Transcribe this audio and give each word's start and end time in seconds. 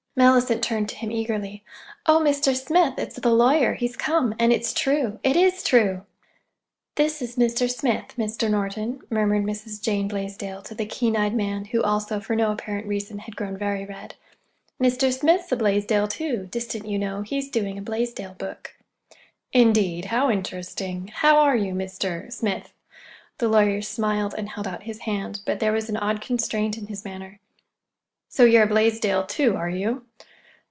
Mellicent 0.13 0.61
turned 0.61 0.89
to 0.89 0.97
him 0.97 1.09
eagerly. 1.09 1.63
"Oh, 2.05 2.19
Mr. 2.19 2.53
Smith, 2.53 2.95
it's 2.99 3.15
the 3.15 3.31
lawyer—he's 3.33 3.95
come. 3.95 4.35
And 4.37 4.51
it's 4.51 4.73
true. 4.73 5.19
It 5.23 5.37
is 5.37 5.63
true!" 5.63 6.03
"This 6.95 7.21
is 7.21 7.37
Mr. 7.37 7.69
Smith, 7.69 8.15
Mr. 8.17 8.51
Norton," 8.51 8.99
murmured 9.09 9.45
Mrs. 9.45 9.81
Jane 9.81 10.09
Blaisdell 10.09 10.63
to 10.63 10.75
the 10.75 10.85
keen 10.85 11.15
eyed 11.15 11.33
man, 11.33 11.63
who, 11.63 11.81
also, 11.81 12.19
for 12.19 12.35
no 12.35 12.51
apparent 12.51 12.87
reason, 12.87 13.19
had 13.19 13.37
grown 13.37 13.55
very 13.57 13.85
red. 13.85 14.15
"Mr. 14.83 15.17
Smith's 15.17 15.51
a 15.53 15.55
Blaisdell, 15.55 16.09
too,—distant, 16.09 16.85
you 16.85 16.99
know. 16.99 17.21
He's 17.21 17.49
doing 17.49 17.77
a 17.77 17.81
Blaisdell 17.81 18.33
book." 18.33 18.75
"Indeed! 19.53 20.05
How 20.11 20.29
interesting! 20.29 21.09
How 21.15 21.37
are 21.37 21.55
you, 21.55 21.73
Mr.—Smith?" 21.73 22.73
The 23.37 23.47
lawyer 23.47 23.81
smiled 23.81 24.35
and 24.37 24.49
held 24.49 24.67
out 24.67 24.83
his 24.83 24.99
hand, 24.99 25.39
but 25.45 25.61
there 25.61 25.71
was 25.71 25.87
an 25.89 25.97
odd 25.97 26.19
constraint 26.19 26.77
in 26.77 26.87
his 26.87 27.05
manner. 27.05 27.39
"So 28.33 28.45
you're 28.45 28.63
a 28.63 28.67
Blaisdell, 28.67 29.25
too, 29.25 29.57
are 29.57 29.69
you?" 29.69 30.05